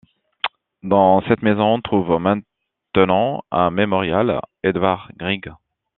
[0.81, 5.51] Dans cette maison, on trouve maintenant un Mémorial Edvard Grieg.